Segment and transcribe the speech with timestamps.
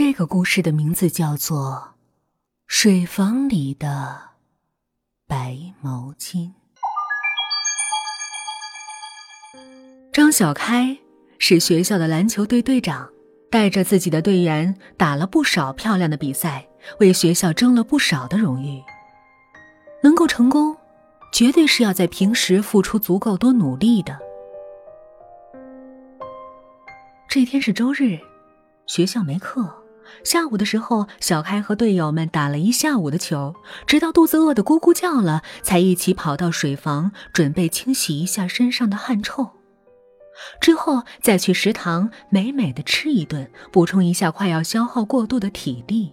[0.00, 1.88] 这个故事的名字叫做
[2.68, 4.16] 《水房里的
[5.26, 6.36] 白毛巾》。
[10.12, 10.96] 张小开
[11.40, 13.10] 是学校的篮球队队长，
[13.50, 16.68] 带着自己的队员打了不少漂亮的比赛，
[17.00, 18.80] 为学校争了不少的荣誉。
[20.04, 20.76] 能够成功，
[21.32, 24.16] 绝对是要在平时付出足够多努力的。
[27.28, 28.20] 这天是周日，
[28.86, 29.77] 学校没课。
[30.24, 33.54] 下午的时候，小开和队友们打了一下午的球，
[33.86, 39.50] 直到肚子饿得咕咕叫了，才一起跑到水房准备清洗一下身上的汗臭，
[40.60, 46.12] 之后再去食堂美美的吃一顿，补充一下快要消耗过度的体力。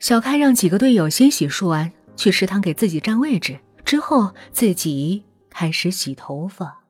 [0.00, 6.80] 小开让几个队友先洗漱完，去食堂给自己占位置，之后自己开始洗头发。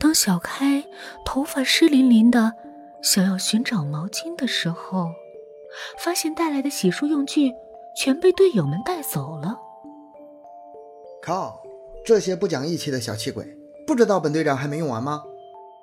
[0.00, 0.84] 当小开
[1.24, 2.52] 头发湿淋淋的。
[3.02, 5.10] 想要寻找毛巾的时候，
[5.98, 7.52] 发现带来的洗漱用具
[7.96, 9.58] 全被队友们带走了。
[11.20, 11.60] 靠！
[12.04, 13.46] 这些不讲义气的小气鬼，
[13.86, 15.22] 不知道本队长还没用完吗？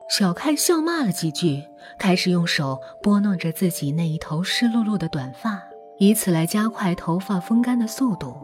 [0.10, 1.64] 小开笑骂了几句，
[1.98, 5.62] 开始用手拨弄着自己那一头湿漉漉的短发，
[5.98, 8.36] 以此来加快头发风干的速度。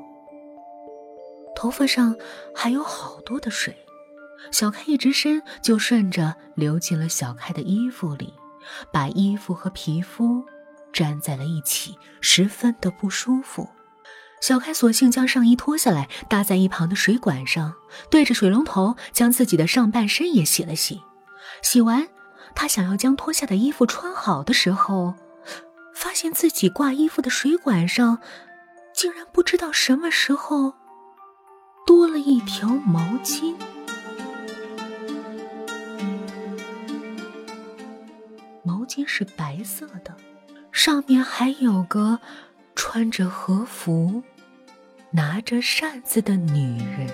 [1.55, 2.15] 头发上
[2.53, 3.75] 还有好多的水，
[4.51, 8.33] 小开一直伸就顺着流进了小开的衣服里。
[8.91, 10.43] 把衣服和皮肤
[10.93, 13.69] 粘在了一起，十分的不舒服。
[14.41, 17.73] 小开索性将上衣脱下来，搭在一旁的水管上，
[18.11, 21.01] 对着水龙头将自己的上半身也洗了洗。
[21.63, 22.07] 洗完，
[22.53, 25.15] 他想要将脱下的衣服穿好的时候，
[25.95, 28.19] 发现自己挂衣服的水管上，
[28.93, 30.73] 竟然不知道什么时候
[31.87, 33.55] 多了一条毛巾。
[38.95, 40.15] 巾是白色的，
[40.71, 42.17] 上面还有个
[42.75, 44.23] 穿着和服、
[45.11, 47.09] 拿着扇子的女人。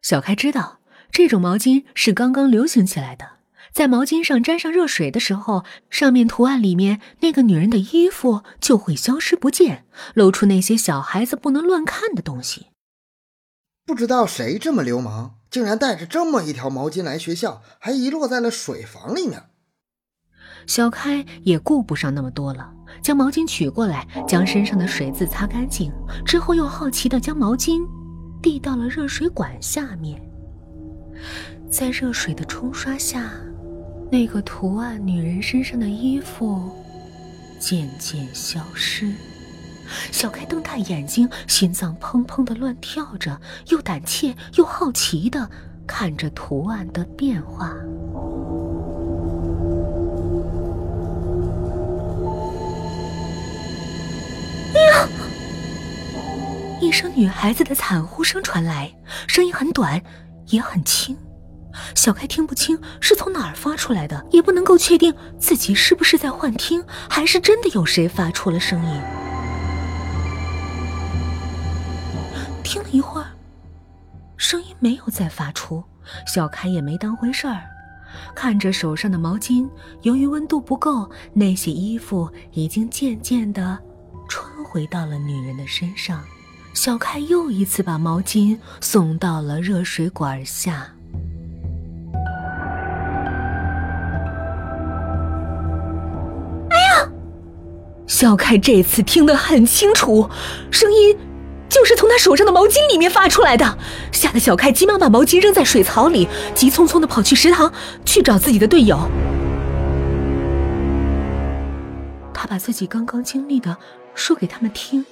[0.00, 0.80] 小开知道，
[1.10, 3.32] 这种毛巾是刚刚流行起来的。
[3.72, 9.84] 在毛巾上沾上热水的时候，上面图案里面那个女人的衣服就会消失不见，
[10.14, 12.68] 露出那些小孩子不能乱看的东西。
[13.84, 15.34] 不知道谁这么流氓。
[15.54, 19.44] 竟然带着这么一条毛巾来学校，还遗落在了水房里面。
[20.66, 25.92] 小开也顾不上那么多了，将毛巾取过来，将身上的水渍擦干净，
[26.26, 27.86] 之后又好奇的将毛巾
[28.42, 30.20] 递到了热水管下面。
[31.70, 33.30] 在热水的冲刷下，
[34.10, 36.68] 那个图案女人身上的衣服
[37.60, 39.14] 渐渐消失。
[40.12, 45.48] 小开瞪大眼睛，心脏砰砰的乱跳着，又胆怯又好奇的
[45.86, 47.74] 看着图案的变化。
[54.74, 55.08] 哎呀！
[56.80, 58.92] 一声女孩子的惨呼声传来，
[59.26, 60.02] 声音很短，
[60.48, 61.16] 也很轻。
[61.94, 69.23] 小开听不清是从哪儿发出来的，也不能够确定自己是不是在幻听，还是真的有谁发出了声音。
[72.64, 73.26] 听了一会儿，
[74.36, 75.84] 声音没有再发出，
[76.26, 77.62] 小开也没当回事儿，
[78.34, 79.68] 看着手上的毛巾，
[80.02, 83.78] 由于温度不够，那些衣服已经渐渐的
[84.28, 86.24] 穿回到了女人的身上。
[86.72, 90.88] 小开又一次把毛巾送到了热水管下。
[96.70, 97.08] 哎呀！
[98.08, 100.28] 小开这次听得很清楚，
[100.72, 101.16] 声音。
[101.74, 103.76] 就是从他手上的毛巾里面发出来的，
[104.12, 107.72] 吓得小开急忙把毛巾扔在水槽里，急匆匆的跑去食堂
[108.04, 108.96] 去找自己的队友。
[112.32, 113.76] 他把自己刚刚经历的
[114.14, 115.04] 说给他们听，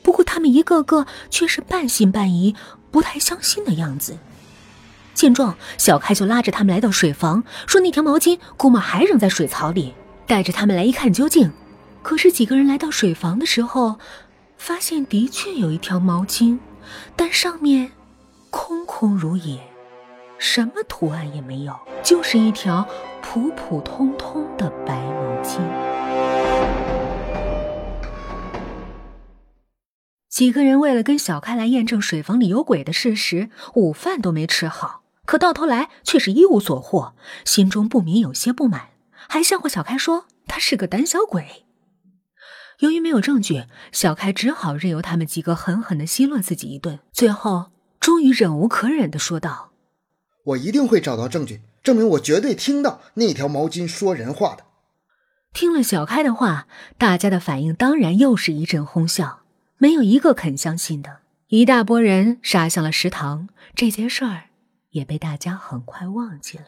[0.00, 2.56] 不过他们一个个却是半信半疑、
[2.90, 4.16] 不太相信的样子。
[5.12, 9.92] 见状，小开就拉着他们来到水房，说那条毛巾估摸还扔在水槽里，
[10.26, 11.52] 带着他们来一看究竟。
[12.00, 13.98] 可是几个人来到水房的时候。
[14.64, 16.56] 发现的确有一条毛巾，
[17.16, 17.90] 但上面
[18.48, 19.60] 空空如也，
[20.38, 22.86] 什么图案也没有，就是一条
[23.20, 25.58] 普普通通的白毛巾。
[30.28, 37.14] 几个人为了跟小开来验证水房里有鬼的事实，午饭都没吃好，可到头来却是一无所获，
[37.44, 41.64] 心中不免有些不满，还笑话小开说他是个胆小鬼。
[42.82, 46.98] 由于没有证据，小开只好任由他们几个狠狠的奚落自己一顿。
[47.12, 47.70] 最后，
[48.00, 49.70] 终于忍无可忍的说道
[50.46, 54.64] ：“我一定会找到证据，证明我绝对听到那条毛巾说人话的。
[55.52, 56.66] 听了小开的话，
[56.98, 59.42] 大家的反应当然又是一阵哄笑，
[59.78, 61.20] 没有一个肯相信的。
[61.48, 64.48] 一大波人杀向了食堂，这件事儿
[64.90, 66.64] 也被大家很快忘记了。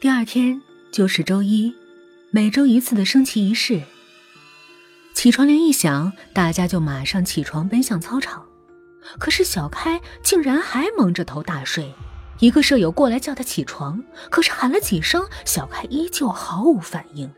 [0.00, 1.74] 第二天就是周一，
[2.30, 3.80] 每周一次的升旗仪式。
[5.14, 8.44] 起床铃一响，大家就马上起床奔向操场。
[9.18, 11.94] 可是小开竟然还蒙着头大睡。
[12.40, 17.32] 一个舍友过来叫他起床，可是喊了几声，小开依旧毫无反应。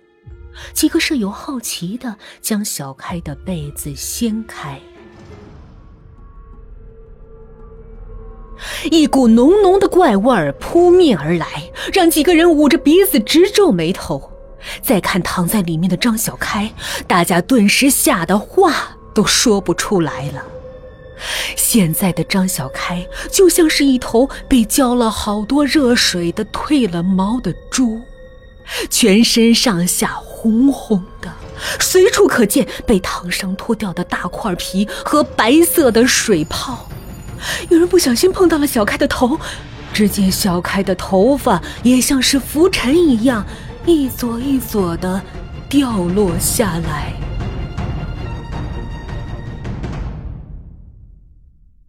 [0.72, 4.80] 几个舍友好奇的将小开的被子掀开，
[8.90, 14.32] 一股浓浓的怪味扑面而来，让几个人捂着鼻子直皱眉头。
[14.82, 16.72] 再看躺在里面的张小开，
[17.06, 20.42] 大家顿时吓得话都说不出来了。
[21.56, 28.00] 现在的张小开就像是一头被浇了好多热水的褪了毛的猪，
[28.88, 31.32] 全身上下红红的，
[31.80, 36.88] 随处可见被烫伤脱掉的大块皮和白色的水泡。
[37.68, 39.40] 有人不小心碰到了小开的头，
[39.92, 43.44] 只见小开的头发也像是浮尘一样，
[43.88, 45.22] 一撮一撮的
[45.66, 47.10] 掉落下来。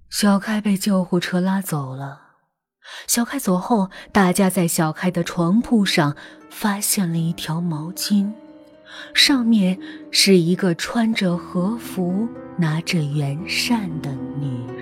[0.09, 2.21] 小开被救护车拉走了。
[3.05, 6.15] 小开走后，大家在小开的床铺上
[6.49, 8.31] 发现了一条毛巾，
[9.13, 9.77] 上面
[10.09, 14.09] 是一个穿着和服、拿着圆扇的
[14.39, 14.78] 女。